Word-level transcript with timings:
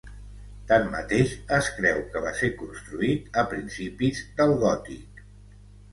Tanmateix, 0.69 1.35
es 1.57 1.69
creu 1.75 2.01
que 2.15 2.25
va 2.25 2.33
ser 2.39 2.51
construït 2.63 3.39
a 3.43 3.47
principis 3.55 4.23
del 4.41 4.57
Gòtic. 4.65 5.23